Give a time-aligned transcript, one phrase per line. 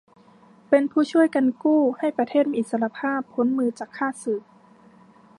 [0.69, 4.43] เป็นผู้ช่วยกันกู้ให้ประเทศมีอิสสรภาพพ้นมือจากข้าศึก